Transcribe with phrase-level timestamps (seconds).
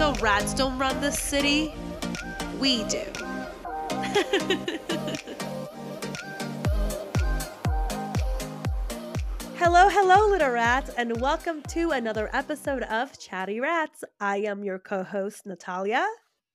[0.00, 1.74] though rats don't run the city,
[2.58, 3.02] we do.
[9.58, 14.02] hello, hello, little rats, and welcome to another episode of Chatty Rats.
[14.18, 16.06] I am your co host, Natalia.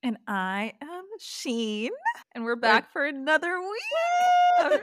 [0.01, 1.91] And I am Sheen.
[2.33, 4.81] And we're back for another week of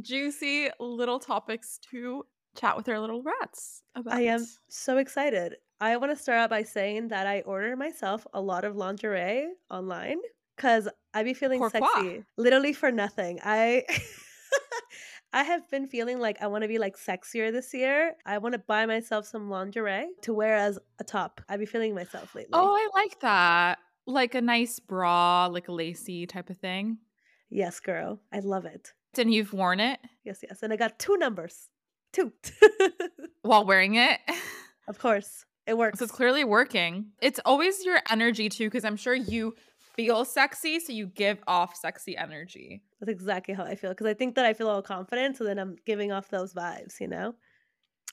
[0.00, 2.26] juicy little topics to
[2.56, 4.14] chat with our little rats about.
[4.14, 5.54] I am so excited.
[5.82, 9.48] I want to start out by saying that I order myself a lot of lingerie
[9.68, 10.18] online
[10.54, 11.80] because I be feeling Pourquoi?
[11.80, 13.40] sexy literally for nothing.
[13.42, 13.82] I
[15.32, 18.14] I have been feeling like I want to be like sexier this year.
[18.24, 21.40] I want to buy myself some lingerie to wear as a top.
[21.48, 22.50] I be feeling myself lately.
[22.52, 23.80] Oh, I like that.
[24.06, 26.98] Like a nice bra, like a lacy type of thing.
[27.50, 28.20] yes, girl.
[28.32, 28.92] I love it.
[29.18, 30.62] And you've worn it Yes, yes.
[30.62, 31.70] And I got two numbers.
[32.12, 32.32] Two.
[33.42, 34.20] while wearing it.
[34.86, 35.44] of course.
[35.66, 35.98] It works.
[35.98, 37.12] So it's clearly working.
[37.20, 39.54] It's always your energy too, because I'm sure you
[39.94, 42.82] feel sexy, so you give off sexy energy.
[43.00, 45.58] That's exactly how I feel because I think that I feel all confident, so then
[45.58, 47.34] I'm giving off those vibes, you know?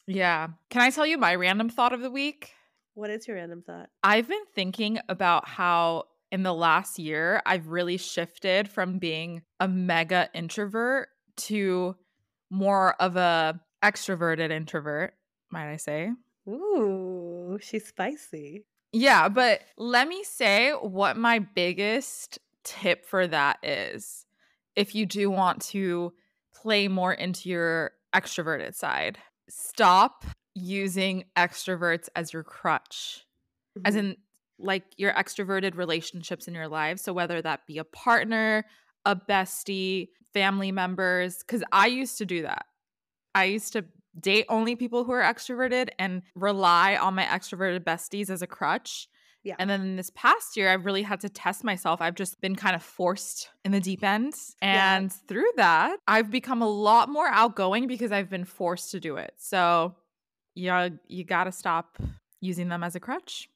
[0.05, 0.47] Yeah.
[0.69, 2.51] Can I tell you my random thought of the week?
[2.95, 3.89] What is your random thought?
[4.03, 9.67] I've been thinking about how in the last year I've really shifted from being a
[9.67, 11.95] mega introvert to
[12.49, 15.13] more of a extroverted introvert,
[15.51, 16.11] might I say.
[16.47, 18.65] Ooh, she's spicy.
[18.91, 24.25] Yeah, but let me say what my biggest tip for that is.
[24.75, 26.13] If you do want to
[26.53, 33.25] play more into your extroverted side, stop using extroverts as your crutch
[33.85, 33.99] as Mhm.
[33.99, 34.17] in
[34.57, 36.99] like your extroverted relationships in your life.
[36.99, 38.65] So whether that be a partner,
[39.05, 42.65] a bestie, family members, because I used to do that.
[43.33, 43.85] I used to
[44.19, 49.07] date only people who are extroverted and rely on my extroverted besties as a crutch.
[49.43, 49.55] Yeah.
[49.57, 52.01] And then this past year, I've really had to test myself.
[52.01, 54.33] I've just been kind of forced in the deep end.
[54.61, 54.97] Yeah.
[54.97, 59.15] And through that, I've become a lot more outgoing because I've been forced to do
[59.15, 59.33] it.
[59.37, 59.95] So
[60.55, 61.97] yeah, you got to stop
[62.41, 63.49] using them as a crutch.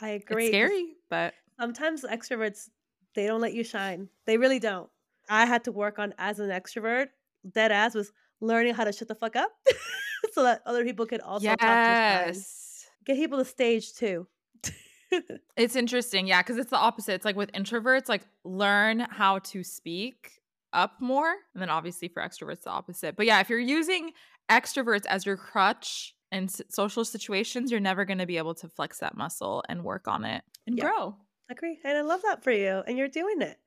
[0.00, 0.46] I agree.
[0.46, 2.68] It's scary, but Sometimes extroverts
[3.14, 4.08] they don't let you shine.
[4.26, 4.88] They really don't.
[5.28, 7.08] I had to work on as an extrovert.
[7.52, 9.50] Dead ass was learning how to shut the fuck up,
[10.32, 12.86] so that other people could also talk to yes.
[13.04, 14.26] Get people to stage too.
[15.56, 17.14] It's interesting, yeah, because it's the opposite.
[17.14, 20.40] It's like with introverts, like learn how to speak
[20.72, 23.16] up more, and then obviously for extroverts, the opposite.
[23.16, 24.12] But yeah, if you're using
[24.48, 28.68] extroverts as your crutch in s- social situations, you're never going to be able to
[28.68, 30.84] flex that muscle and work on it and Yeah.
[30.84, 31.16] grow.
[31.50, 33.58] Agree, and I love that for you, and you're doing it.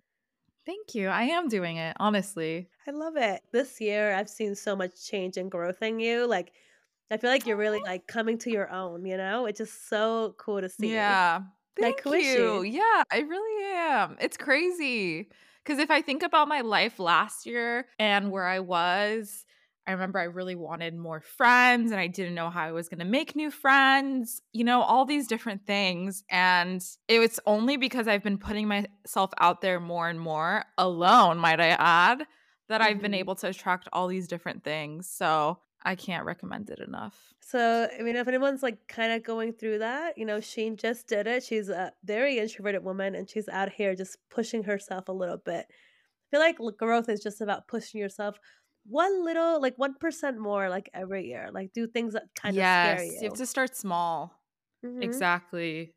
[0.66, 1.08] Thank you.
[1.08, 2.70] I am doing it, honestly.
[2.88, 3.42] I love it.
[3.52, 6.28] This year, I've seen so much change and growth in you.
[6.28, 6.54] Like,
[7.10, 9.06] I feel like you're really like coming to your own.
[9.06, 10.94] You know, it's just so cool to see.
[10.94, 11.42] Yeah.
[11.80, 12.34] Like, Thank she?
[12.34, 12.64] you.
[12.64, 14.18] Yeah, I really am.
[14.20, 15.30] It's crazy.
[15.64, 19.46] Because if I think about my life last year and where I was,
[19.88, 23.00] I remember I really wanted more friends and I didn't know how I was going
[23.00, 26.24] to make new friends, you know, all these different things.
[26.30, 31.40] And it was only because I've been putting myself out there more and more alone,
[31.40, 32.28] might I add,
[32.70, 33.16] that I've been Mhm.
[33.16, 35.10] able to attract all these different things.
[35.10, 37.34] So I can't recommend it enough.
[37.42, 41.08] So, I mean, if anyone's like kind of going through that, you know, Sheen just
[41.08, 41.44] did it.
[41.44, 45.66] She's a very introverted woman and she's out here just pushing herself a little bit.
[45.70, 48.40] I feel like growth is just about pushing yourself
[48.86, 51.50] one little, like 1% more, like every year.
[51.52, 53.22] Like, do things that kind of scare yes, you.
[53.22, 54.42] you have to start small.
[54.84, 55.24] Mhm.
[55.24, 55.96] Exactly.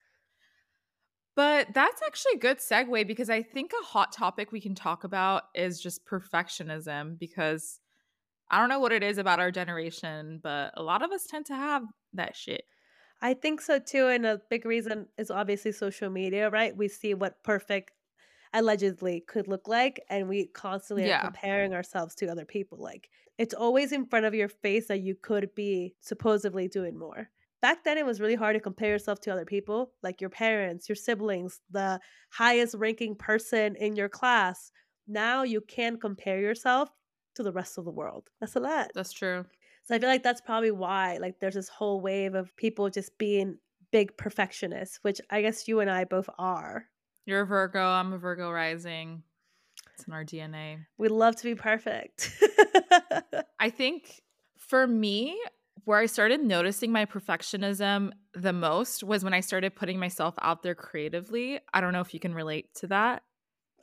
[1.36, 5.02] But that's actually a good segue because I think a hot topic we can talk
[5.02, 7.80] about is just perfectionism because
[8.50, 11.46] I don't know what it is about our generation, but a lot of us tend
[11.46, 11.84] to have
[12.14, 12.64] that shit.
[13.20, 14.08] I think so too.
[14.08, 16.76] And a big reason is obviously social media, right?
[16.76, 17.92] We see what perfect
[18.54, 22.78] allegedly could look like, and we constantly are comparing ourselves to other people.
[22.78, 27.30] Like it's always in front of your face that you could be supposedly doing more.
[27.60, 30.88] Back then, it was really hard to compare yourself to other people, like your parents,
[30.88, 31.98] your siblings, the
[32.30, 34.70] highest ranking person in your class.
[35.08, 36.90] Now you can compare yourself
[37.36, 38.28] to the rest of the world.
[38.40, 38.90] That's a lot.
[38.94, 39.46] That's true.
[39.84, 43.16] So I feel like that's probably why like there's this whole wave of people just
[43.18, 43.58] being
[43.92, 46.86] big perfectionists, which I guess you and I both are.
[47.26, 49.22] You're a Virgo, I'm a Virgo rising.
[49.94, 50.84] It's in our DNA.
[50.98, 52.30] We love to be perfect.
[53.60, 54.22] I think
[54.58, 55.38] for me,
[55.84, 60.62] where I started noticing my perfectionism the most was when I started putting myself out
[60.62, 61.60] there creatively.
[61.72, 63.22] I don't know if you can relate to that.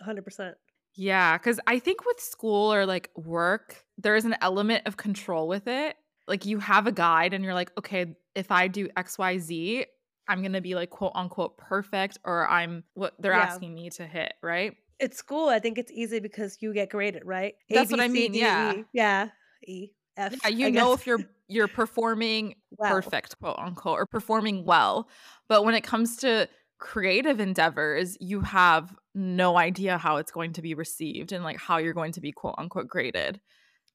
[0.05, 0.53] 100%.
[0.95, 5.47] Yeah, because I think with school or like work, there is an element of control
[5.47, 5.95] with it.
[6.27, 9.85] Like you have a guide and you're like, okay, if I do XYZ,
[10.27, 13.39] I'm going to be like quote unquote perfect or I'm what they're Yeah.
[13.44, 14.75] asking me to hit, right?
[15.01, 17.56] At school, I think it's easy because you get graded, right?
[17.69, 18.73] That's B, what I C, mean, D, yeah.
[18.75, 18.83] E.
[18.94, 19.29] Yeah.
[19.68, 20.35] E, F.
[20.44, 21.01] Yeah, you I know guess.
[21.01, 22.91] if you're you're performing Well.
[22.91, 25.09] perfect, quote unquote, or performing well.
[25.50, 26.47] But when it comes to
[26.79, 31.77] creative endeavors, you have no idea how it's going to be received and like how
[31.77, 33.39] you're going to be quote unquote graded.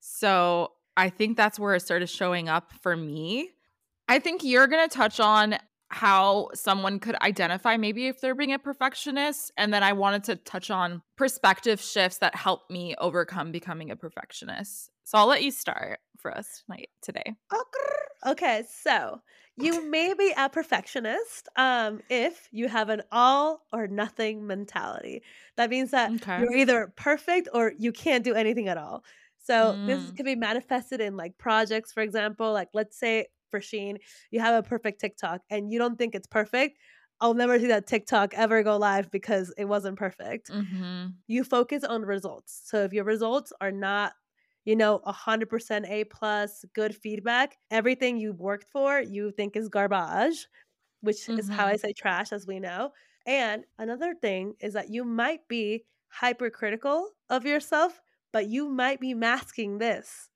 [0.01, 3.51] So I think that's where it started showing up for me.
[4.09, 5.57] I think you're going to touch on
[5.91, 9.53] how someone could identify maybe if they're being a perfectionist.
[9.57, 13.97] And then I wanted to touch on perspective shifts that help me overcome becoming a
[13.97, 14.91] perfectionist.
[15.05, 17.37] So I'll let you start for us tonight today.
[18.27, 19.21] Okay, so
[19.57, 25.23] you may be a perfectionist um, if you have an all or nothing mentality.
[25.57, 26.37] That means that Okay.
[26.37, 29.05] you're either perfect or you can't do anything at all.
[29.39, 30.17] So this Mm.
[30.17, 32.53] can be manifested in like projects, for example.
[32.53, 33.99] Like let's say for Sheen,
[34.31, 36.79] you have a perfect TikTok and you don't think it's perfect.
[37.21, 41.19] I'll never see that TikTok ever go live because it wasn't perfect Mm-hmm.
[41.27, 42.63] you focus on results.
[42.65, 44.15] So if your results are not,
[44.65, 50.47] you know, 100% A plus, good feedback, everything you worked for, you think is garbage,
[51.01, 52.93] which is how I say trash, as we know.
[53.27, 58.01] And another thing is that you might be hypercritical of yourself,
[58.33, 60.31] but you might be masking this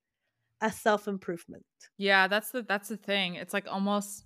[0.61, 1.65] as self improvement.
[1.99, 3.35] Yeah, that's the that's the thing.
[3.35, 4.25] It's like almost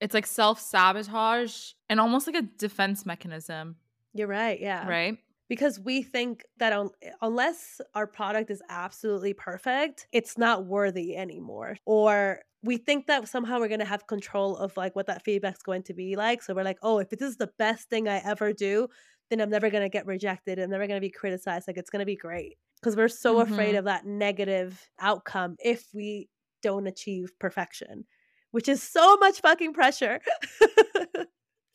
[0.00, 3.76] it's like self-sabotage and almost like a defense mechanism,
[4.12, 4.60] You're right.
[4.60, 4.86] Yeah.
[4.86, 5.18] right?
[5.48, 11.76] because we think that un- unless our product is absolutely perfect, it's not worthy anymore.
[11.84, 15.62] Or we think that somehow we're going to have control of like what that feedback's
[15.62, 16.42] going to be like.
[16.42, 18.88] So we're like, oh, if this is the best thing I ever do,
[19.30, 20.58] then I'm never going to get rejected.
[20.58, 21.68] I'm never going to be criticized.
[21.68, 22.56] Like it's going to be great.
[22.84, 23.78] Because we're so afraid Mhm.
[23.78, 26.28] of that negative outcome if we
[26.60, 28.04] don't achieve perfection,
[28.50, 30.20] which is so much fucking pressure.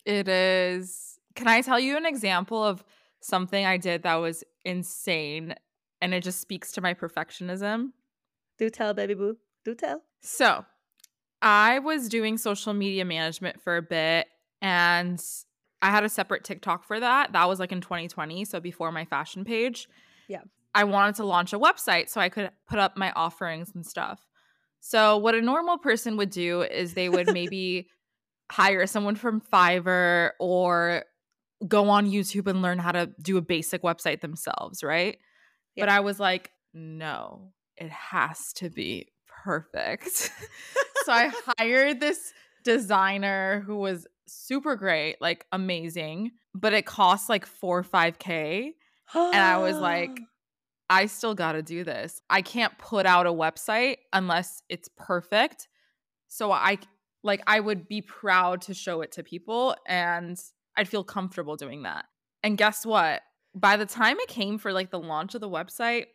[0.06, 1.18] It is.
[1.34, 2.82] Can I tell you an example of
[3.20, 5.54] something I did that was insane
[6.00, 7.92] and it just speaks to my perfectionism?
[8.56, 9.36] Do tell, baby boo.
[9.64, 10.02] Do tell.
[10.22, 10.64] So,
[11.42, 14.26] I was doing social media management for a bit
[14.62, 15.22] and
[15.82, 17.32] I had a separate TikTok for that.
[17.32, 19.86] That was like in 2020, so before my fashion page.
[20.28, 20.42] Yeah.
[20.74, 24.26] I wanted to launch a website so I could put up my offerings and stuff.
[24.80, 27.88] So, what a normal person would do is they would maybe
[28.50, 31.04] hire someone from Fiverr or
[31.66, 35.18] go on YouTube and learn how to do a basic website themselves, right?
[35.76, 39.08] But I was like, no, it has to be
[39.44, 40.10] perfect.
[41.04, 42.32] so I hired this
[42.64, 48.72] designer who was super great, like amazing, but it cost like four or 5K.
[49.14, 50.10] And I was like,
[50.90, 52.20] I still got to do this.
[52.28, 55.68] I can't put out a website unless it's perfect.
[56.28, 56.78] So I
[57.22, 60.38] like I would be proud to show it to people and
[60.76, 62.06] I'd feel comfortable doing that.
[62.42, 63.22] And guess what?
[63.54, 66.06] By the time it came for like the launch of the website,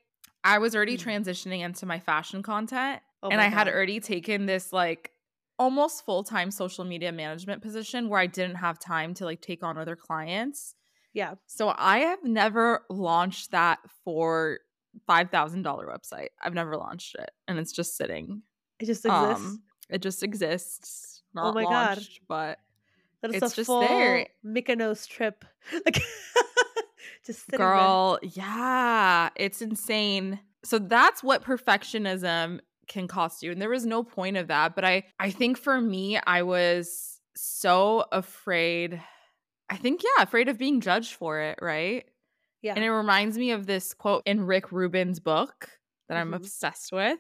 [0.44, 1.04] I was already Mm.
[1.04, 5.12] transitioning into my fashion content Oh and I had already taken this like
[5.58, 9.78] almost full-time social media management position where I didn't have time to like take on
[9.78, 10.76] other clients.
[11.14, 11.36] yeah.
[11.48, 14.60] So I have never launched that for
[15.10, 16.30] $5,000 website.
[16.42, 18.42] I've never launched it and it's just sitting.
[18.80, 19.46] It just exists.
[19.46, 21.24] Um, it just exists.
[21.38, 22.00] Oh Not my God.
[22.28, 22.60] but
[23.22, 24.28] That is it's a just full there.
[24.46, 25.46] Mykonos trip.
[25.86, 26.02] Like
[27.26, 27.68] just sitting there.
[27.70, 30.40] girl, yeah, it's insane.
[30.64, 33.52] So that's what perfectionism can cost you.
[33.52, 37.20] And there was no point of that, but I I think for me I was
[37.36, 39.02] so afraid
[39.70, 42.06] I think yeah, afraid of being judged for it, right?
[42.66, 42.74] Yeah.
[42.76, 45.70] And it reminds me of this quote in Rick Rubin's book
[46.10, 46.38] that I'm Mhm.
[46.38, 47.20] obsessed with.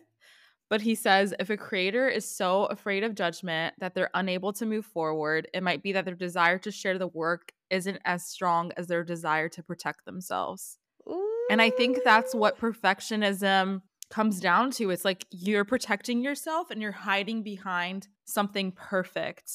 [0.72, 4.66] But he says if a creator is so afraid of judgment that they're unable to
[4.66, 8.72] move forward, it might be that their desire to share the work isn't as strong
[8.75, 10.80] as their desire to protect themselves.
[11.52, 14.90] And I think that's what perfectionism comes down to.
[14.90, 19.52] It's like you're protecting yourself and you're hiding behind something perfect.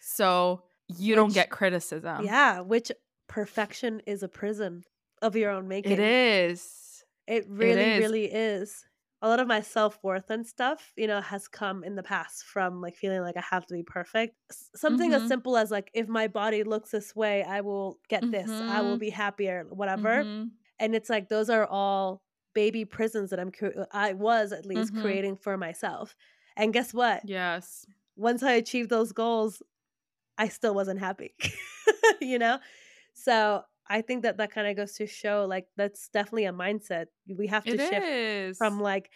[0.00, 2.24] So you don't get criticism.
[2.24, 2.90] Yeah, which
[3.26, 4.84] perfection is a prison
[5.22, 5.92] of your own making.
[5.92, 7.04] It is.
[7.26, 7.98] It really, is.
[8.00, 8.84] really is.
[9.20, 12.44] A lot of my self worth and stuff, you know, has come in the past
[12.44, 14.36] from like feeling like I have to be perfect.
[14.50, 15.28] S- Something as Mhm.
[15.28, 18.48] simple as like, if my body looks this way, I will get this.
[18.48, 19.00] I will Mhm.
[19.00, 20.22] be happier, whatever.
[20.22, 20.50] Mhm.
[20.78, 22.22] And it's like those are all
[22.54, 23.50] baby prisons that I'm.
[23.50, 25.02] cre- I was at least Mhm.
[25.02, 26.14] creating for myself.
[26.56, 27.28] And guess what?
[27.28, 27.84] Yes.
[28.16, 29.62] once I achieved those goals,
[30.38, 31.34] I still wasn't happy,
[32.20, 32.58] you know?
[33.14, 37.06] So I think that that kind of goes to show like that's definitely a mindset.
[37.28, 38.58] We have to It shift is.
[38.58, 39.10] from like,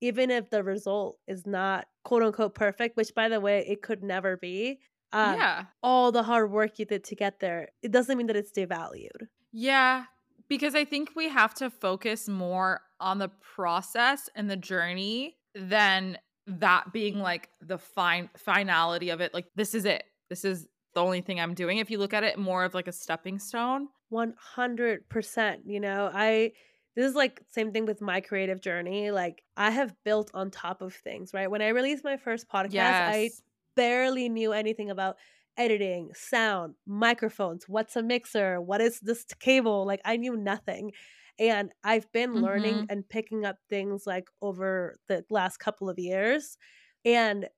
[0.00, 4.02] even if the result is not quote unquote perfect, which by the way, it could
[4.02, 4.80] never be,
[5.12, 5.64] um, yeah.
[5.82, 9.28] all the hard work you did to get there, it doesn't mean that it's devalued.
[9.52, 10.04] Yeah,
[10.48, 16.18] because I think we have to focus more on the process and the journey than
[16.46, 19.32] that being like the fine finality of it.
[19.34, 20.04] Like this is it.
[20.28, 21.78] This is the only thing I'm doing.
[21.78, 23.88] If you look at it more of like a stepping stone.
[24.08, 25.62] 100%.
[25.66, 26.52] You know, I
[26.94, 29.10] this is like same thing with my creative journey.
[29.10, 31.50] Like I have built on top of things, right?
[31.50, 33.06] When I released my first podcast, Yes.
[33.06, 33.32] I
[33.76, 35.16] barely knew anything about
[35.58, 39.86] editing, sound, microphones, what's a mixer, what is this cable?
[39.86, 40.92] Like I knew nothing.
[41.38, 42.86] And I've been learning Mhm.
[42.88, 46.56] and picking up things like over the last couple of years.
[47.04, 47.48] And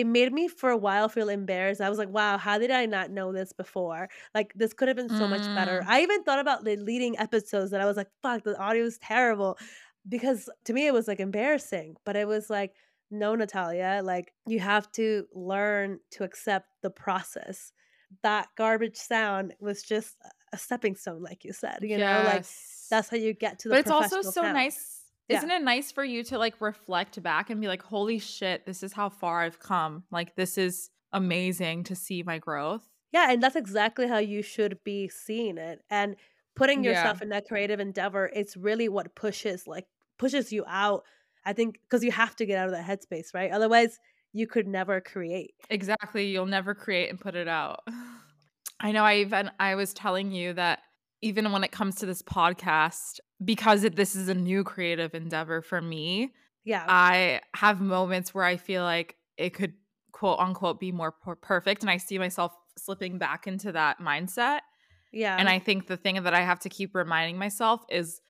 [0.00, 1.80] it made me for a while feel embarrassed.
[1.80, 4.08] I was like, wow, how did I not know this before?
[4.34, 5.80] Like this could have been so much better.
[5.82, 5.86] Mm.
[5.86, 8.98] I even thought about the leading episodes that I was like, fuck, the audio is
[8.98, 9.58] terrible.
[10.08, 11.96] Because to me it was like embarrassing.
[12.06, 12.72] But it was like,
[13.10, 17.72] no, Natalia, like you have to learn to accept the process.
[18.22, 20.16] That garbage sound was just
[20.52, 21.80] a stepping stone, like you said.
[21.82, 22.46] You know, like
[22.90, 24.54] that's how you get to the But it's also so sound.
[24.54, 24.99] nice.
[25.30, 25.44] Yeah.
[25.44, 28.82] Isn't it nice for you to like reflect back and be like, holy shit, this
[28.82, 30.04] is how far I've come.
[30.10, 32.88] Like, this is amazing to see my growth.
[33.12, 35.80] Yeah, and that's exactly how you should be seeing it.
[35.90, 36.16] And
[36.54, 36.84] putting Yeah.
[36.84, 39.86] yourself in that creative endeavor, it's really what pushes like
[40.18, 41.04] pushes you out.
[41.44, 43.50] I think because you have to get out of that headspace, right?
[43.50, 43.98] Otherwise,
[44.32, 45.54] you could never create.
[45.68, 46.26] Exactly.
[46.30, 47.80] You'll never create and put it out.
[48.80, 50.80] I know I even I was telling you that
[51.22, 55.60] even when it comes to this podcast, because it, this is a new creative endeavor
[55.62, 56.32] for me,
[56.64, 56.84] Yeah.
[56.88, 59.74] I have moments where I feel like it could
[60.12, 64.60] quote unquote be more per- perfect and I see myself slipping back into that mindset.
[65.12, 65.36] yeah.
[65.38, 68.20] And I think the thing that I have to keep reminding myself is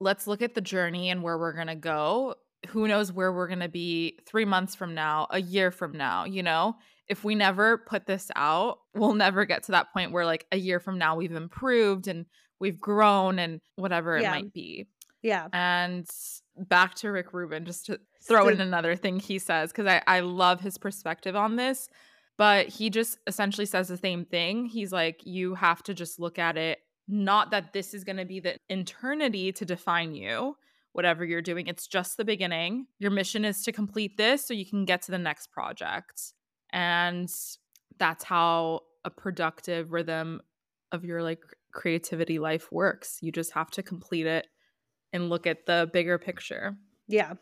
[0.00, 2.34] let's look at the journey and where we're going to go.
[2.68, 6.24] Who knows where we're going to be 3 months from now, a year from now,
[6.24, 6.76] you know?
[7.12, 10.56] If we never put this out, we'll never get to that point where like a
[10.56, 12.24] year from now we've improved and
[12.58, 14.30] we've grown and whatever it Yeah.
[14.30, 14.86] might be.
[15.22, 15.46] yeah.
[15.52, 16.06] And
[16.56, 20.20] back to Rick Rubin, just to throw in another thing he says, because I, I
[20.20, 21.88] love his perspective on this.
[22.38, 24.64] But he just essentially says the same thing.
[24.66, 28.24] He's like, you have to just look at it, not that this is going to
[28.24, 30.56] be the eternity to define you,
[30.92, 31.66] whatever you're doing.
[31.66, 32.86] It's just the beginning.
[32.98, 36.32] Your mission is to complete this so you can get to the next project.
[36.72, 37.30] And
[37.98, 40.40] that's how a productive rhythm
[40.92, 41.40] of your like
[41.72, 43.18] creativity life works.
[43.20, 44.46] You just have to complete it
[45.12, 46.76] and look at the bigger picture.
[47.08, 47.34] Yeah.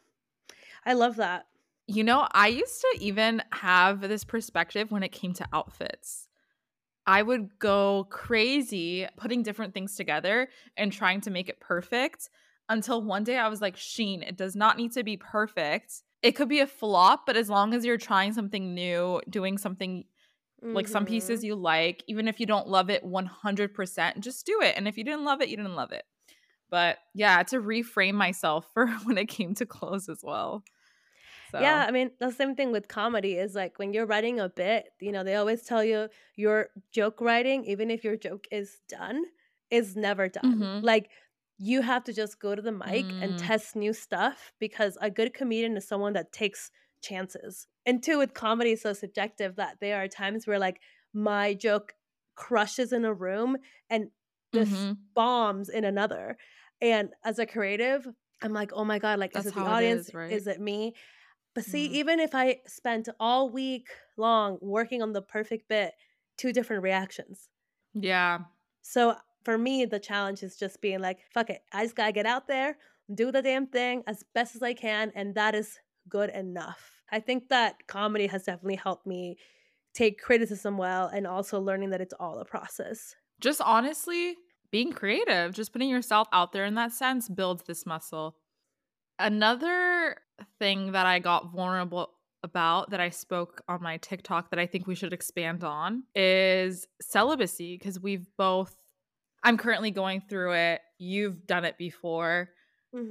[0.84, 1.46] I love that.
[1.86, 6.28] You know, I used to even have this perspective when it came to outfits.
[7.06, 12.30] I would go crazy putting different things together and trying to make it perfect
[12.68, 16.02] until one day I was like, Sheen, it does not need to be perfect.
[16.22, 20.04] It could be a flop, but as long as you're trying something new, doing something
[20.72, 24.76] like some pieces you like, even if you don't love it 100%, just do it.
[24.76, 26.04] And if you didn't love it, you didn't love it.
[26.70, 30.64] But yeah, to reframe myself for when it came to clothes as well.
[31.52, 34.48] So, Yeah, I mean, the same thing with comedy is like when you're writing a
[34.48, 38.80] bit, you know, they always tell you your joke writing, even if your joke is
[38.88, 39.24] done,
[39.70, 40.44] is never done.
[40.44, 40.82] Mhm.
[40.82, 41.10] Like
[41.62, 43.38] you have to just go to the mic and Mm.
[43.38, 46.70] test new stuff because a good comedian is someone that takes
[47.02, 47.68] chances.
[47.86, 50.80] And two, with comedy is so subjective that there are times where like
[51.12, 51.94] my joke
[52.34, 53.58] crushes in a room
[53.90, 54.10] and
[54.54, 55.10] just Mhm.
[55.14, 56.38] bombs in another.
[56.80, 58.08] And as a creative,
[58.42, 60.08] I'm like, oh my God, like, That's is it the audience?
[60.08, 60.40] is, right?
[60.40, 60.94] Is it me?
[61.54, 61.98] But see, Mhm.
[61.98, 65.94] even if I spent all week long working on the perfect bit,
[66.36, 67.48] two different reactions.
[67.94, 68.44] yeah.
[68.82, 71.62] So for me, the challenge is just being like, fuck it.
[71.72, 72.76] I just gotta get out there,
[73.14, 75.78] do the damn thing as best as I can, and that is
[76.08, 76.92] good enough.
[77.12, 79.36] I think that comedy has definitely helped me
[79.94, 83.14] take criticism well and also learning that it's all a process.
[83.40, 84.36] Just honestly,
[84.70, 88.36] being creative, just putting yourself out there in that sense builds this muscle.
[89.18, 90.16] Another
[90.58, 92.10] thing that I got vulnerable
[92.42, 96.86] about that I spoke on my TikTok that I think we should expand on is
[97.00, 98.74] celibacy because we've both
[99.42, 100.80] I'm currently going through it.
[100.98, 102.50] You've done it before.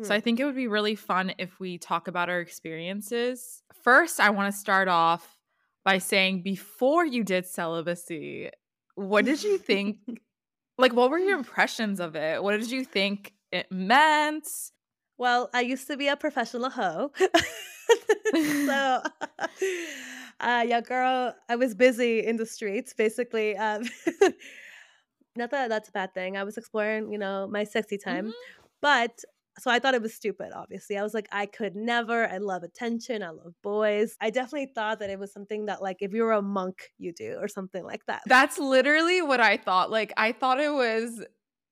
[0.03, 3.63] So I think it would be really fun if we talk about our experiences.
[3.81, 5.37] First, I want to start off
[5.85, 8.49] by saying before you did celibacy,
[8.95, 9.97] what did you think?
[10.77, 12.43] like, what were your impressions of it?
[12.43, 14.49] What did you think it meant?
[15.17, 17.13] Well, I used to be a professional hoe.
[18.33, 19.01] so,
[20.41, 23.55] uh, yeah, girl, I was busy in the streets, basically.
[23.55, 23.83] Um,
[25.39, 26.37] not that that's a bad thing.
[26.37, 28.27] I was exploring, you know, my sexy time.
[28.27, 28.33] Mhm.
[28.81, 29.23] But
[29.59, 30.97] So I thought it was stupid, obviously.
[30.97, 32.25] I was like, I could never.
[32.29, 33.21] I love attention.
[33.23, 34.15] I love boys.
[34.21, 37.35] I definitely thought that it was something that, like, if you're a monk, you do,
[37.41, 38.21] or something like that.
[38.25, 39.91] That's literally what I thought.
[39.91, 41.25] Like, I thought it was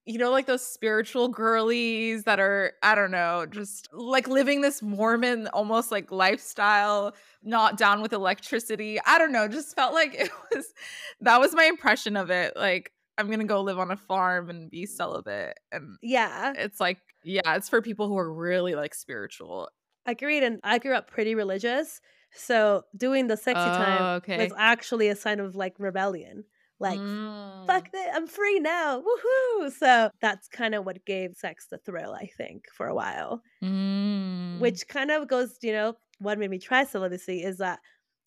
[0.06, 4.82] you know, like those spiritual girlies that are, I don't know, just like living this
[4.82, 9.00] Mormon almost like lifestyle, not down with electricity.
[9.06, 10.74] I don't know, just felt like it was
[11.22, 12.54] that was my impression of it.
[12.56, 15.58] Like, I'm gonna go live on a farm and be celibate.
[15.72, 16.54] And yeah.
[16.58, 19.70] It's like, yeah, it's for people who are really like spiritual.
[20.06, 20.44] Agreed.
[20.44, 22.00] And I grew up pretty religious.
[22.34, 24.44] So doing the sexy Oh, time okay.
[24.44, 26.44] was actually a sign of like rebellion.
[26.80, 27.66] Like, Mm.
[27.66, 29.02] fuck it, I'm free now.
[29.02, 29.72] Woohoo.
[29.72, 33.42] So that's kind of what gave sex the thrill, I think, for a while.
[33.64, 34.60] Mm.
[34.60, 37.80] Which kind of goes, you know, what made me try celibacy is that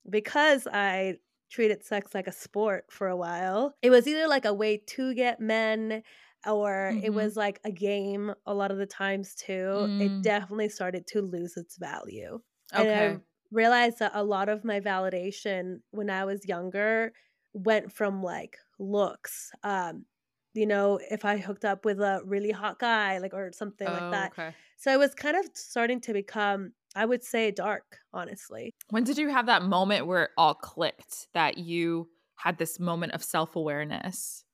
[0.09, 1.19] because I
[1.51, 5.15] treated sex like a sport for a while, it was either like a way to
[5.15, 6.03] get men
[6.47, 7.15] or it Mhm.
[7.15, 9.89] was like a game a lot of the times too.
[9.89, 9.99] Mm.
[9.99, 12.41] It definitely started to lose its value.
[12.75, 13.21] And okay.
[13.21, 17.13] I realized that a lot of my validation when I was younger
[17.53, 19.51] went from like looks.
[19.63, 20.07] Um,
[20.55, 24.09] you know, if I hooked up with a really hot guy, like or something like
[24.09, 24.33] Oh, that.
[24.33, 24.57] okay.
[24.79, 28.75] So it was kind of starting to become, I would say, dark, honestly.
[28.91, 33.13] When did you have that moment where it all clicked that you had this moment
[33.13, 34.45] of self awareness?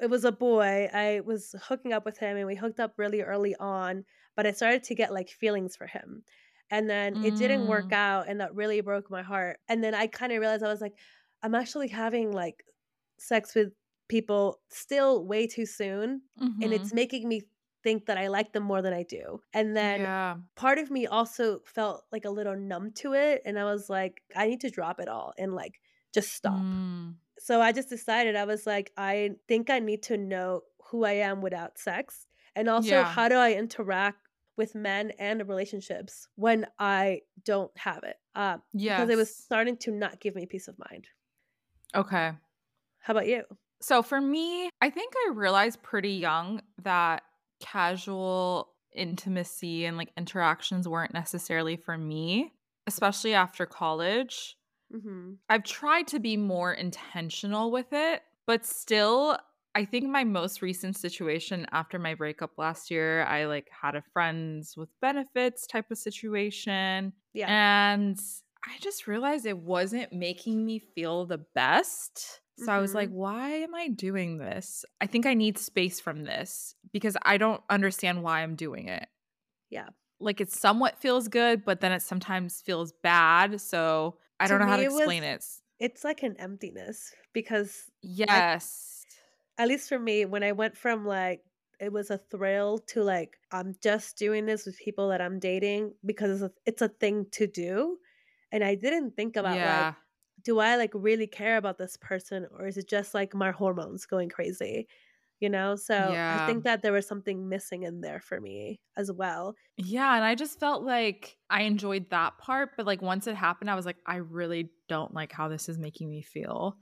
[0.00, 0.88] It was a boy.
[0.92, 4.04] I was hooking up with him and we hooked up really early on,
[4.36, 6.24] but I started to get like feelings for him.
[6.70, 7.92] And then it didn't work Mm.
[7.92, 9.58] out and that really broke my heart.
[9.68, 10.98] And then I kind of realized I was like,
[11.42, 12.64] I'm actually having like
[13.18, 13.72] sex with
[14.08, 16.22] people still way too soon.
[16.60, 16.72] And Mhm.
[16.72, 17.42] it's making me
[17.88, 19.40] think that I like them more than I do.
[19.54, 20.36] And then yeah.
[20.56, 23.40] part of me also felt like a little numb to it.
[23.46, 25.80] And I was like, I need to drop it all and like
[26.12, 26.60] just stop.
[26.60, 27.14] Mm.
[27.38, 31.12] So I just decided, I was like, I think I need to know who I
[31.12, 32.26] am without sex.
[32.54, 33.04] And also, Yeah.
[33.04, 34.18] how do I interact
[34.58, 38.16] with men and relationships when I don't have it?
[38.34, 41.08] Uh, because it was starting to not give me peace of mind.
[41.94, 42.32] Okay.
[42.98, 43.44] How about you?
[43.80, 47.22] So for me, I think I realized pretty young that
[47.60, 52.52] casual intimacy and like interactions weren't necessarily for me,
[52.86, 54.56] especially after college.
[54.92, 59.38] hmm I've tried to be more intentional with it, but still,
[59.74, 64.02] I think my most recent situation after my breakup last year, I like had a
[64.12, 67.12] friends with benefits type of situation.
[67.32, 67.48] Yeah.
[67.48, 68.18] And
[68.66, 72.40] I just realized it wasn't making me feel the best.
[72.58, 73.12] So I was like, Mhm.
[73.14, 74.84] why am I doing this?
[75.00, 79.06] I think I need space from this because I don't understand why I'm doing it.
[79.70, 79.90] Yeah.
[80.20, 83.60] Like it somewhat feels good, but then it sometimes feels bad.
[83.60, 85.44] So I To don't know how to it was- explain it.
[85.80, 89.04] It's like an emptiness because, Yes.
[89.58, 91.44] at least for me, when I went from like,
[91.80, 95.94] it was a thrill to like, I'm just doing this with people that I'm dating
[96.04, 97.98] because it's a, it's a thing to do.
[98.50, 99.94] And I didn't think about like, yeah.
[100.44, 104.06] Do I like really care about this person or is it just like my hormones
[104.06, 104.86] going crazy?
[105.40, 105.76] You know?
[105.76, 109.54] So I think that there was something missing in there for me as well.
[109.76, 110.14] Yeah.
[110.14, 112.70] And I just felt like I enjoyed that part.
[112.76, 115.78] But like once it happened, I was like, I really don't like how this is
[115.78, 116.76] making me feel.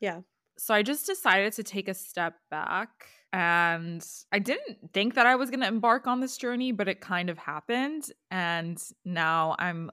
[0.00, 0.20] Yeah.
[0.58, 2.90] So I just decided to take a step back.
[3.32, 7.00] And I didn't think that I was going to embark on this journey, but it
[7.00, 8.04] kind of happened.
[8.30, 9.90] And now I'm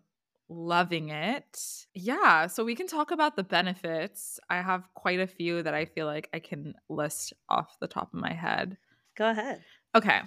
[0.50, 1.60] loving it.
[1.94, 2.48] Yeah.
[2.48, 4.40] So we can talk about the benefits.
[4.50, 8.14] I have quite a few that I feel like I can list off the top
[8.14, 8.78] of my head.
[9.18, 9.62] Go ahead.
[9.96, 10.22] Okay.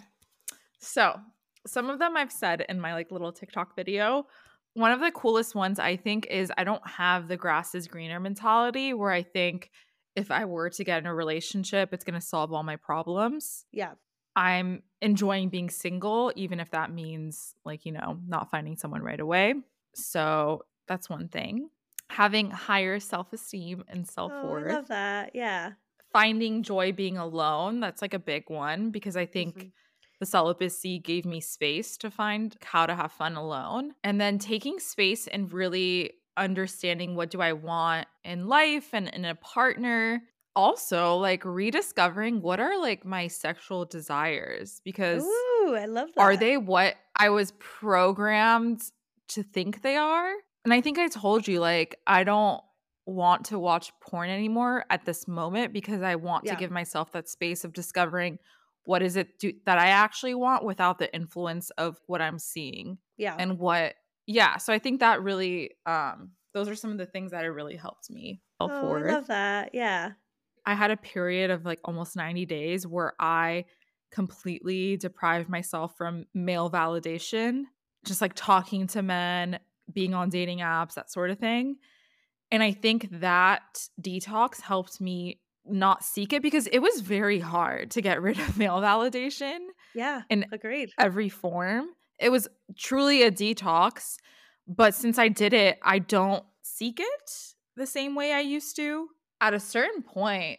[0.78, 1.18] So,
[1.66, 4.26] some of them I've said in my like little TikTok video.
[4.74, 8.20] One of the coolest ones I think is I don't have the grass is greener
[8.20, 9.70] mentality where I think
[10.14, 13.64] if I were to get in a relationship, it's going to solve all my problems.
[13.72, 13.92] Yeah.
[14.36, 19.18] I'm enjoying being single, even if that means like, you know, not finding someone right
[19.18, 19.54] away.
[19.96, 21.70] So, that's one thing.
[22.10, 25.34] Having higher self esteem and self Oh, I worth love that.
[25.34, 25.74] Yeah.
[26.12, 29.72] finding joy being alone that's like a big one because i think Mhm.
[30.20, 34.78] the celibacy gave me space to find how to have fun alone and then taking
[34.78, 40.22] space and really understanding what do i want in life and in a partner
[40.54, 46.18] also like rediscovering what are like my sexual desires because Ooh, I love that.
[46.18, 48.82] are they what i was programmed
[49.28, 50.32] to think they are
[50.64, 52.60] and i think i told you like i don't
[53.06, 56.54] want to watch porn anymore at this moment because i want Yeah.
[56.54, 58.38] to give myself that space of discovering
[58.84, 62.98] what is it do- that i actually want without the influence of what i'm seeing
[63.16, 63.36] Yeah.
[63.38, 63.94] and what
[64.26, 67.54] yeah so i think that really um those are some of the things that have
[67.54, 69.74] really helped me oh, I love that.
[69.74, 70.12] Yeah.
[70.64, 73.66] I had a period of like almost 90 days where I
[74.10, 77.64] completely deprived myself from male validation,
[78.06, 79.58] just like talking to men,
[79.92, 81.76] being on dating apps, that sort of thing.
[82.50, 87.90] And I think that detox helped me not seek it because it was very hard
[87.92, 89.58] to get rid of male validation.
[89.94, 90.22] Yeah.
[90.30, 90.90] In agreed.
[90.98, 91.88] Every form.
[92.18, 94.16] It was truly a detox.
[94.68, 97.30] But since I did it, I don't seek it
[97.76, 99.08] the same way I used to.
[99.40, 100.58] At a certain point,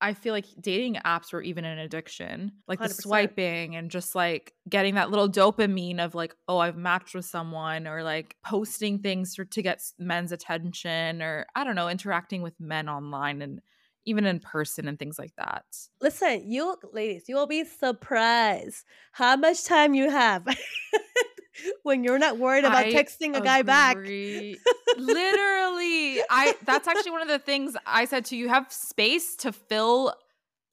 [0.00, 2.52] I feel like dating apps were even an addiction.
[2.66, 2.88] Like 100%.
[2.88, 7.26] the swiping and just like getting that little dopamine of like, oh, I've matched with
[7.26, 12.42] someone or like posting things for, to get men's attention or I don't know, interacting
[12.42, 13.60] with men online and
[14.06, 15.64] even in person and things like that.
[16.00, 20.46] Listen, you ladies, you will be surprised how much time you have
[21.82, 23.48] when you're not worried about I texting a agree.
[23.48, 23.96] guy back.
[24.96, 28.44] Literally, I that's actually one of the things I said to you.
[28.44, 30.14] You have space to fill,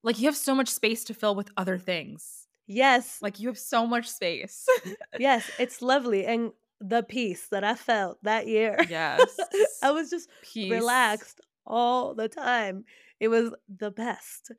[0.04, 2.47] like you have so much space to fill with other things.
[2.67, 4.65] Yes, like you have so much space.
[5.19, 8.78] yes, it's lovely and the peace that I felt that year.
[8.89, 9.38] Yes,
[9.82, 10.69] I was just peace.
[10.71, 12.86] relaxed all the time.
[13.19, 14.52] It was the best.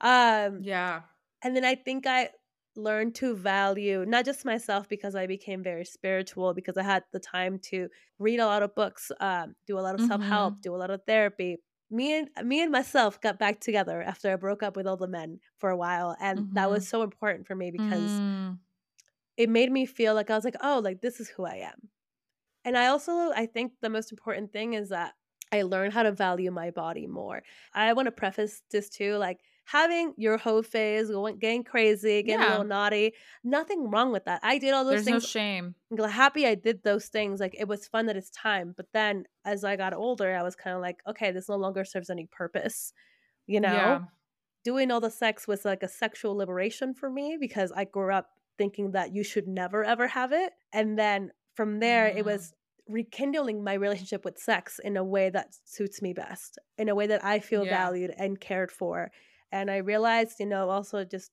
[0.00, 1.02] Um, yeah.
[1.42, 2.30] And then I think I
[2.78, 7.18] learned to value not just myself because I became very spiritual because I had the
[7.18, 7.88] time to
[8.18, 10.08] read a lot of books, um, do a lot of mm-hmm.
[10.08, 11.58] self help, do a lot of therapy.
[11.90, 15.08] Me and me and myself got back together after I broke up with all the
[15.08, 16.54] men for a while, and mm-hmm.
[16.54, 18.58] that was so important for me because mm.
[19.36, 21.88] it made me feel like I was like, oh, like this is who I am.
[22.64, 25.14] And I also I think the most important thing is that
[25.50, 27.42] I learned how to value my body more.
[27.72, 32.40] I want to preface this too, like having your whole phase, going getting crazy, getting
[32.40, 32.48] yeah.
[32.48, 33.12] a little naughty,
[33.44, 34.40] nothing wrong with that.
[34.42, 35.22] I did all those There's things.
[35.24, 35.74] no shame.
[35.92, 37.38] I'm happy I did those things.
[37.38, 38.72] Like it was fun that it's time.
[38.74, 41.84] But then as I got older, I was kind of like, okay, this no longer
[41.84, 42.94] serves any purpose.
[43.46, 43.72] You know?
[43.72, 44.00] Yeah.
[44.64, 48.30] Doing all the sex was like a sexual liberation for me because I grew up
[48.56, 50.54] thinking that you should never ever have it.
[50.72, 52.16] And then from there, mm.
[52.16, 52.54] it was
[52.88, 57.06] rekindling my relationship with sex in a way that suits me best, in a way
[57.06, 57.76] that I feel yeah.
[57.76, 59.10] valued and cared for.
[59.52, 61.30] And I realized, you know, also just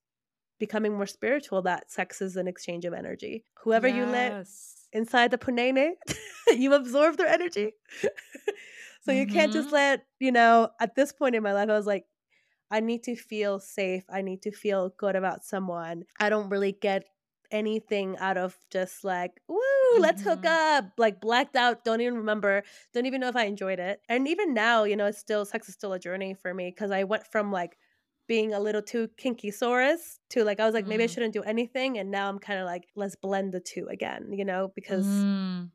[0.60, 3.44] becoming more spiritual that sex is an exchange of energy.
[3.64, 3.98] Whoever yes.
[3.98, 4.48] you let
[4.94, 5.94] inside the punene,
[6.56, 7.74] you absorb their energy.
[9.02, 9.36] so you mm-hmm.
[9.36, 9.76] can't just mm-hmm.
[9.76, 12.06] let, you know, at this point in my life, I was like,
[12.72, 14.04] I need to feel safe.
[14.10, 16.04] I need to feel good about someone.
[16.20, 17.06] I don't really get
[17.52, 20.02] anything out of just like, woo, mm-hmm.
[20.02, 20.86] let's hook mm-hmm.
[20.86, 20.92] up.
[20.98, 24.02] Like blacked out, don't even remember, don't even know if I enjoyed it.
[24.10, 26.92] And even now, you know, it's still sex is still a journey for me because
[26.92, 27.78] I went from like
[28.28, 30.90] being a little too kinky saurus to like I was like, mm.
[30.90, 31.14] maybe I mm.
[31.14, 31.98] shouldn't do anything.
[31.98, 35.70] And now I'm kind of like, let's blend the two again, you know, because mm.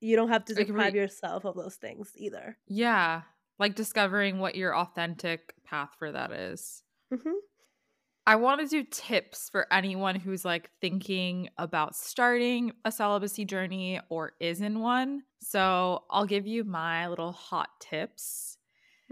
[0.00, 2.56] you don't have to deprive yourself of those things either.
[2.66, 3.22] Yeah.
[3.58, 6.82] Like discovering what your authentic path for that is.
[7.12, 7.30] Mm-hmm.
[8.28, 14.00] I want to do tips for anyone who's like thinking about starting a celibacy journey
[14.10, 15.22] or is in one.
[15.40, 18.57] So I'll give you my little hot tips.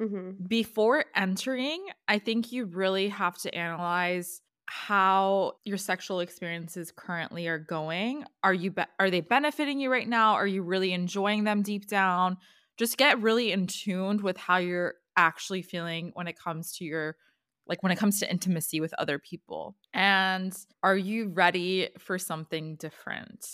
[0.00, 0.44] Mm-hmm.
[0.46, 7.58] Before entering, I think you really have to analyze how your sexual experiences currently are
[7.58, 8.24] going.
[8.42, 10.34] Are you be- are they benefiting you right now?
[10.34, 12.36] Are you really enjoying them deep down?
[12.76, 17.16] Just get really in tuned with how you're actually feeling when it comes to your
[17.68, 19.76] like when it comes to intimacy with other people.
[19.92, 23.46] And are you ready for something different?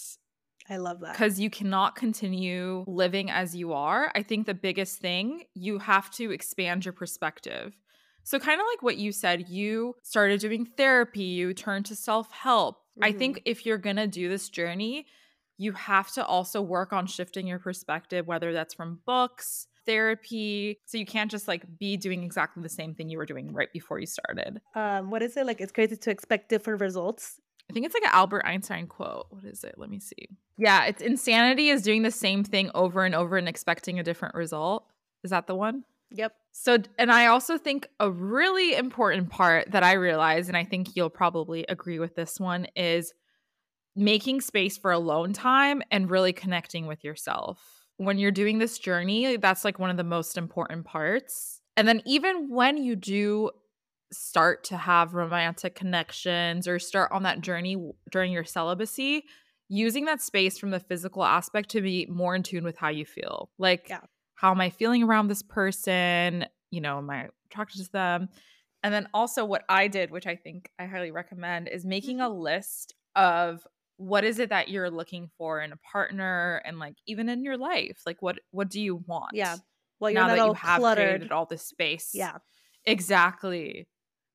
[0.69, 1.13] I love that.
[1.13, 4.13] Because you cannot continue living as you are.
[4.15, 7.77] I think the biggest thing, you have to expand your perspective.
[8.25, 12.31] So, kind of like what you said, you started doing therapy, you turned to self
[12.31, 12.77] help.
[12.77, 13.05] Mm-hmm.
[13.05, 15.07] I think if you're going to do this journey,
[15.59, 20.79] you have to also work on shifting your perspective, whether that's from books, therapy.
[20.87, 23.73] So you can't just like be doing exactly the same thing you were doing right
[23.73, 24.61] before you started.
[24.75, 25.47] Um, what is it?
[25.47, 27.41] Like it's crazy to expect different results.
[27.71, 29.27] I think it's like an Albert Einstein quote.
[29.31, 29.75] What is it?
[29.77, 30.29] Let me see.
[30.59, 34.35] Yeah, it's insanity is doing the same thing over and over and expecting a different
[34.35, 34.87] result.
[35.25, 35.85] Is that the one?
[36.11, 36.35] Yep.
[36.53, 40.95] So, and I also think a really important part that I realize, and I think
[40.95, 43.15] you'll probably agree with this one, is
[43.97, 49.37] making space for alone time and really connecting with yourself when you're doing this journey,
[49.37, 51.61] that's like one of the most important parts.
[51.77, 53.51] And then even when you do
[54.13, 57.77] start to have romantic connections or start on that journey
[58.11, 59.25] during your celibacy,
[59.69, 63.05] using that space from the physical aspect to be more in tune with how you
[63.05, 63.51] feel.
[63.59, 64.01] Like, yeah.
[64.35, 66.47] how am I feeling around this person?
[66.71, 68.29] You know, am I attracted to them?
[68.83, 72.25] And then also, what I did, which I think I highly recommend, is making a
[72.25, 72.41] mm-hmm.
[72.41, 73.67] list of
[74.03, 77.57] what is it that you're looking for in a partner and like even in your
[77.57, 79.57] life like what what do you want yeah
[80.01, 81.09] well you're now that you have cluttered.
[81.09, 82.39] created all this space yeah
[82.85, 83.87] exactly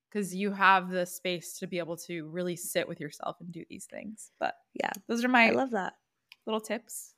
[0.09, 3.63] because you have the space to be able to really sit with yourself and do
[3.69, 4.31] these things.
[4.39, 4.91] But Yeah.
[5.07, 5.93] those are my I love that.
[6.45, 7.13] little tips.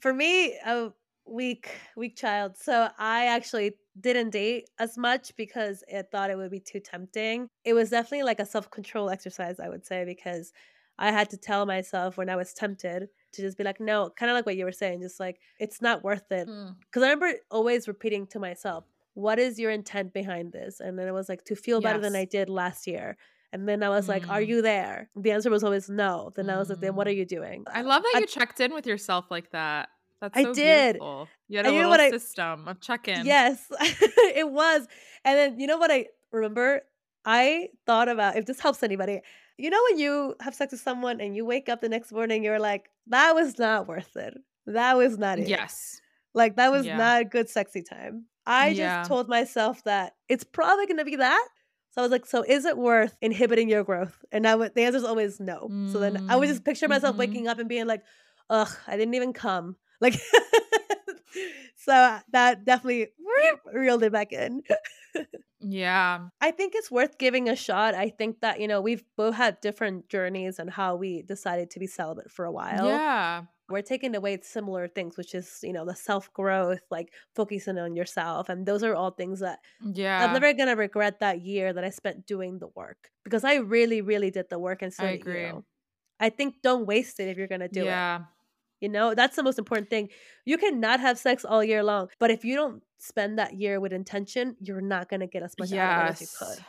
[0.00, 0.92] For me, a
[1.26, 2.56] weak, weak child.
[2.56, 7.48] So I actually didn't date as much because I thought it would be too tempting.
[7.64, 10.52] It was definitely like a self control exercise, I would say, because
[10.98, 14.30] I had to tell myself when I was tempted to just be like, no, kind
[14.30, 16.48] of like what you were saying, just like, it's not worth it.
[16.48, 16.70] Hmm.
[16.80, 18.84] Because I remember always repeating to myself,
[19.20, 20.80] what is your intent behind this?
[20.80, 23.16] And then it was like, to feel better than I did last year.
[23.52, 24.46] And then I was like, are Mm.
[24.46, 25.10] you there?
[25.16, 26.30] The answer was always no.
[26.36, 27.10] Then I was like, then what Mm.
[27.10, 27.64] are you doing?
[27.66, 29.88] I love that I- you checked in with yourself like that.
[30.20, 30.92] That's I so did.
[30.94, 31.28] beautiful.
[31.48, 33.26] You had a little what I- system of check in.
[33.26, 34.86] Yes, it was.
[35.24, 36.82] And then you know what I remember?
[37.24, 39.20] I thought about if this helps anybody.
[39.58, 42.44] You know when you have sex with someone and you wake up the next morning,
[42.44, 44.34] you're like, that was not worth it.
[44.66, 45.48] That was not it.
[45.48, 46.00] Yes.
[46.34, 46.96] Like that was Yeah.
[46.96, 48.26] not a good sexy time.
[48.46, 48.74] I Yeah.
[48.74, 51.48] just told myself that it's probably gonna be that.
[51.90, 54.24] So I was like, so is it worth inhibiting your growth?
[54.32, 55.74] And I would the answer is always no.
[55.84, 57.18] So then I would just Mm, picture myself mhm.
[57.18, 58.02] waking up and being like,
[58.48, 59.76] ugh, I didn't even come.
[60.02, 60.18] Like
[61.76, 63.08] so that definitely
[63.72, 64.62] reeled it back in.
[65.60, 66.30] Yeah.
[66.40, 67.94] I think it's worth giving a shot.
[67.94, 71.78] I think that, you know, we've both had different journeys and how we decided to
[71.80, 73.46] be celibate for a while Yeah.
[73.70, 77.94] We're taking away similar things, which is, you know, the self growth, like focusing on
[77.96, 78.48] yourself.
[78.48, 80.24] And those are all things that mm, Yeah.
[80.24, 84.00] I'm never gonna regret that year that I spent doing the work because I really,
[84.02, 85.46] really did the work and so I agree.
[85.46, 85.64] you.
[86.20, 87.86] I think don't waste it if you're gonna do it.
[87.86, 88.24] yeah.
[88.80, 90.08] You know, that's the most important thing.
[90.46, 93.92] You cannot have sex all year long, but if you don't spend that year with
[93.92, 96.64] intention, you're not gonna get as much out of it as you could.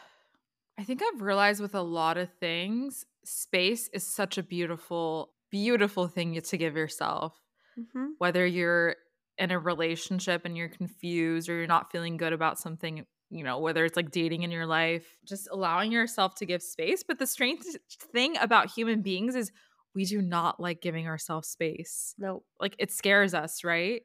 [0.77, 6.07] I think I've realized with a lot of things, space is such a beautiful, beautiful
[6.07, 7.39] thing to give yourself.
[7.75, 8.97] hmm Whether you're
[9.37, 13.59] in a relationship and you're confused or you're not feeling good about something, you know,
[13.59, 17.03] whether it's like dating in your life, just allowing yourself to give space.
[17.03, 19.51] But the strange thing about human beings is
[19.95, 22.15] we do not like giving ourselves space.
[22.17, 24.03] No, Like it scares us, right?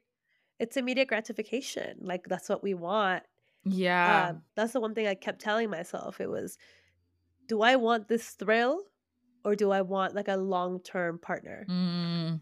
[0.59, 1.97] it's immediate gratification.
[2.01, 3.23] Like that's what we want.
[3.65, 4.29] Yeah.
[4.29, 6.21] Um, that's the one thing I kept telling myself.
[6.21, 6.57] It was,
[7.47, 8.83] do I want this thrill
[9.47, 11.65] or do I want like a long term partner?
[11.69, 12.41] Mm,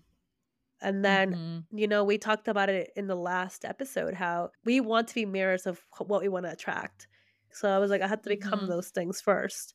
[0.81, 1.79] And then, mhm.
[1.79, 5.25] you know, we talked about it in the last episode how we want to be
[5.25, 7.07] mirrors of what we want to attract.
[7.51, 8.67] So I was like, I had to become Mhm.
[8.67, 9.73] those things first.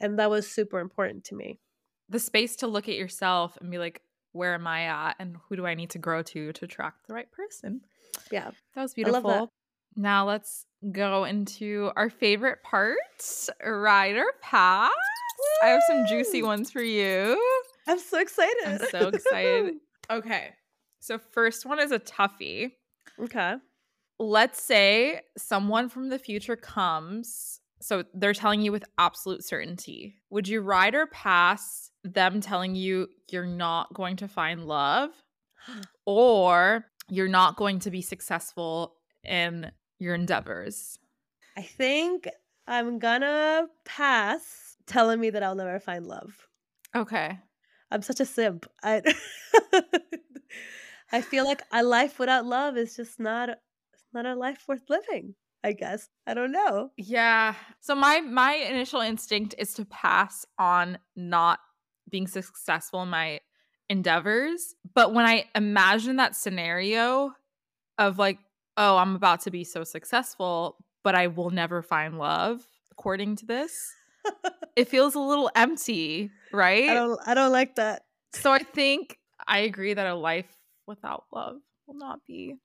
[0.00, 1.60] And that was super important to me.
[2.08, 4.00] the space to look at yourself and be like,
[4.32, 7.14] where am I at and who do I need to grow to to attract the
[7.14, 7.80] right person?
[8.30, 8.52] Yeah.
[8.74, 9.22] That was beautiful.
[9.30, 9.48] that.
[9.96, 14.92] Now let's go into our favorite part, ride or pass.
[15.62, 17.40] I have some juicy ones for you.
[17.86, 18.56] I'm so excited.
[18.66, 19.74] I'm so excited.
[20.08, 20.50] Okay.
[21.00, 22.70] So first one is a toughie.
[23.18, 23.56] okay.
[24.20, 27.60] Let's say someone from the future comes.
[27.80, 30.14] So they're telling you with absolute certainty.
[30.30, 35.10] Would you ride or pass them telling you you're not going to find love
[36.06, 41.00] or you're not going to be successful in your endeavors?
[41.56, 42.28] I think
[42.68, 46.46] I'm gonna pass telling me that I'll never find love.
[46.94, 47.38] Okay.
[47.90, 48.66] I'm such a simp.
[48.82, 49.02] I
[51.12, 54.88] I feel like a life without love is just not it's not a life worth
[54.88, 55.34] living.
[55.62, 56.90] I guess I don't know.
[56.96, 57.54] Yeah.
[57.80, 61.60] So my my initial instinct is to pass on not
[62.10, 63.40] being successful in my
[63.88, 67.32] endeavors, but when I imagine that scenario
[67.98, 68.38] of like,
[68.76, 73.46] oh, I'm about to be so successful, but I will never find love according to
[73.46, 73.92] this,
[74.76, 76.90] it feels a little empty, right?
[76.90, 78.02] I don't I don't like that.
[78.32, 80.48] so I think I agree that a life
[80.86, 82.56] without love will not be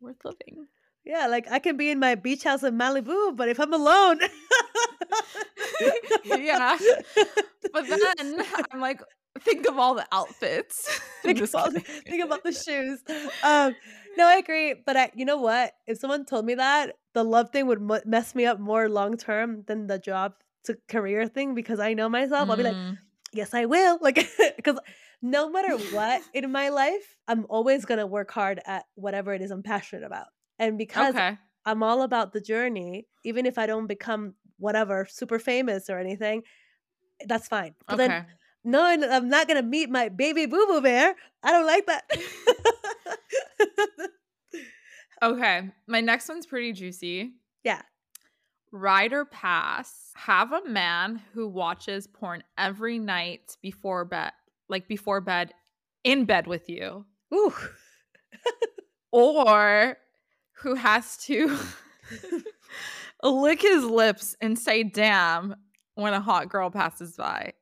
[0.00, 0.66] worth living.
[1.04, 4.20] Yeah, like I can be in my beach house in Malibu, but if I'm alone,
[6.24, 6.76] Yeah.
[7.72, 9.00] But then I'm like,
[9.40, 11.00] think of all the outfits.
[11.22, 13.00] think, about, think about the shoes.
[13.42, 13.74] Um,
[14.16, 14.74] no, I agree.
[14.74, 15.72] But I, you know what?
[15.86, 19.16] If someone told me that, the love thing would mu- mess me up more long
[19.16, 22.50] term than the job to career thing because I know myself.
[22.50, 22.98] I'll be like, Mm,
[23.32, 23.98] yes, I will.
[24.00, 24.78] Like, because
[25.22, 29.50] no matter what in my life, I'm always gonna work hard at whatever it is
[29.50, 30.26] I'm passionate about.
[30.58, 31.38] And because okay.
[31.64, 36.42] I'm all about the journey, even if I don't become whatever super famous or anything,
[37.26, 37.74] that's fine.
[37.88, 37.98] But Okay.
[37.98, 38.26] then
[38.64, 42.04] knowing that I'm not gonna meet my baby boo boo bear, I don't like that.
[45.22, 45.70] okay.
[45.86, 47.32] My next one's pretty juicy.
[47.64, 47.82] yeah.
[48.72, 50.12] Ride or pass.
[50.14, 54.32] Have a man who watches porn every night before bed,
[54.68, 55.52] like before bed,
[56.04, 57.04] in bed with you,
[57.34, 57.54] Ooh.
[59.12, 59.96] or
[60.52, 61.58] who has to
[63.22, 65.56] lick his lips and say damn
[65.94, 67.52] when a hot girl passes by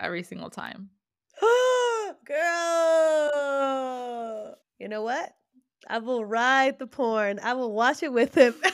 [0.00, 0.90] every single time.
[2.24, 3.46] Girl.
[4.78, 5.34] You know what?
[5.88, 7.38] I will ride the porn.
[7.42, 8.54] I will watch it with him.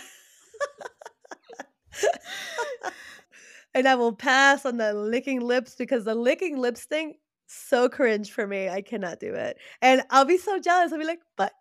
[3.75, 7.15] and I will pass on the licking lips because the licking lips thing
[7.47, 8.69] so cringe for me.
[8.69, 9.59] I cannot do it.
[9.81, 10.93] And I'll be so jealous.
[10.93, 11.53] I'll be like, but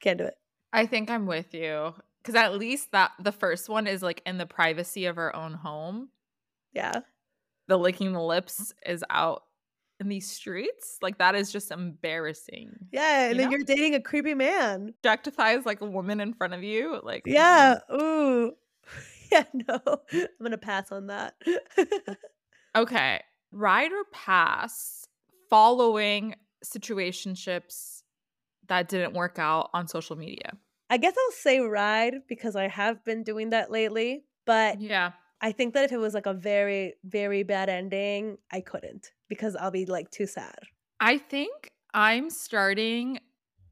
[0.00, 0.34] can't do it.
[0.72, 4.38] I think I'm with you because at least that the first one is like in
[4.38, 6.08] the privacy of our own home.
[6.72, 7.00] Yeah.
[7.68, 8.92] The licking the lips mm.
[8.92, 9.42] is out
[10.00, 10.98] in these streets.
[11.02, 12.76] Like that is just embarrassing.
[12.92, 13.56] Yeah, and You then know?
[13.56, 14.92] you're dating a creepy man.
[15.02, 17.00] Objectifies like a woman in front of you.
[17.02, 17.22] Like.
[17.26, 17.78] Yeah.
[17.90, 18.00] Mm.
[18.00, 18.52] Ooh.
[19.32, 19.80] Yeah, no.
[20.12, 21.34] I'm gonna pass on that.
[22.76, 23.22] Okay.
[23.52, 25.06] Ride or pass
[25.48, 28.02] following situationships
[28.68, 30.52] that didn't work out on social media.
[30.90, 34.24] I guess I'll say ride because I have been doing that lately.
[34.44, 35.12] But Yeah.
[35.40, 39.56] I think that if it was like a very, very bad ending, I couldn't because
[39.56, 40.58] I'll be like too sad.
[41.00, 43.20] I think I'm starting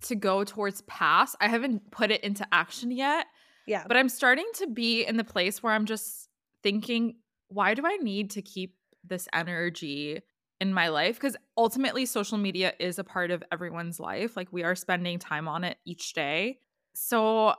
[0.02, 1.34] to go towards pass.
[1.40, 3.26] I haven't put it into action yet,
[3.66, 3.84] Yeah.
[3.86, 6.28] but I'm starting to be in the place where I'm just
[6.62, 7.16] thinking,
[7.48, 10.20] why do I need to keep this energy
[10.60, 11.16] in my life?
[11.16, 14.36] Because ultimately, social media is a part of everyone's life.
[14.36, 16.58] Like we are spending time on it each day.
[16.94, 17.54] So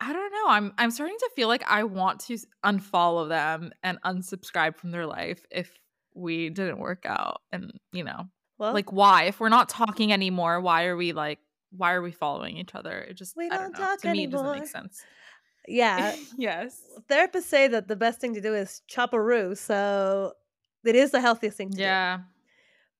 [0.00, 0.46] I don't know.
[0.48, 5.06] I'm I'm starting to feel like I want to unfollow them and unsubscribe from their
[5.06, 5.78] life if
[6.14, 7.42] we didn't work out.
[7.52, 9.24] And you know, well, like why?
[9.24, 11.38] If we're not talking anymore, why are we like
[11.70, 12.98] why are we following each other?
[13.00, 13.78] It just We don't don't know.
[13.78, 14.60] talk to me it doesn't anymore.
[14.60, 15.04] make sense.
[15.68, 16.14] Yeah.
[16.36, 16.80] yes.
[17.08, 19.54] Therapists say that the best thing to do is chop a roo.
[19.54, 20.32] So
[20.84, 21.82] it is the healthiest thing to do.
[21.82, 22.20] Yeah.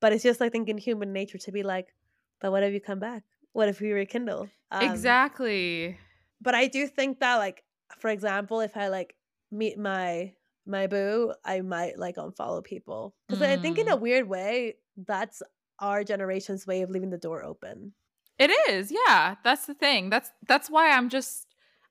[0.01, 1.95] But it's just I think in human nature to be like,
[2.41, 3.23] but what if you come back?
[3.53, 4.49] What if we rekindle?
[4.71, 5.99] Um, exactly.
[6.41, 7.63] but I do think that like
[7.99, 9.15] for example, if I like
[9.51, 10.33] meet my
[10.67, 14.01] my boo, I might like unfollow people because I think in a Mm.
[14.01, 15.43] weird way that's
[15.79, 17.93] our generation's way of leaving the door open.
[18.39, 18.91] It is.
[18.91, 19.37] Yeah.
[19.45, 20.09] That's the thing.
[20.11, 21.47] That's that's why I'm just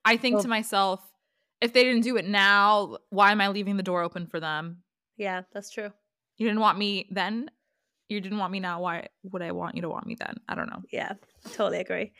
[0.06, 1.14] I think Well- to myself,
[1.62, 4.84] if they didn't do it now, why am I leaving the door open for them?
[5.18, 5.92] Yeah, that's true.
[6.38, 7.52] You didn't want me then.
[8.10, 8.82] You didn't want me now.
[8.82, 10.36] Why would I want you to want me then?
[10.50, 10.82] I don't know.
[10.92, 11.14] Yeah,
[11.54, 12.14] totally agree.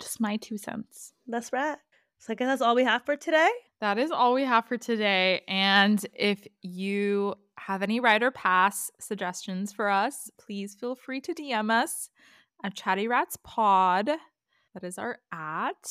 [0.00, 1.12] Just my two cents.
[1.28, 1.78] That's right.
[2.18, 3.48] So I guess that's all we have for today.
[3.80, 5.42] That is all we have for today.
[5.48, 11.70] And if you have any writer pass suggestions for us, please feel free to DM
[11.70, 12.10] us
[12.64, 14.06] at Chatty Rats Pod.
[14.74, 15.90] That is our at.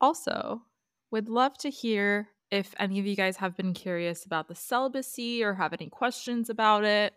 [0.00, 0.62] Also,
[1.10, 5.42] would love to hear if any of you guys have been curious about the celibacy
[5.42, 7.14] or have any questions about it.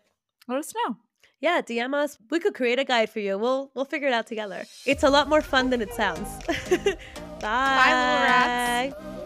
[0.48, 0.96] Let us know.
[1.40, 2.18] Yeah, DM us.
[2.30, 3.36] We could create a guide for you.
[3.36, 4.64] We'll we'll figure it out together.
[4.86, 6.28] It's a lot more fun than it sounds.
[6.70, 6.96] Bye.
[7.40, 9.21] Bye, little rats.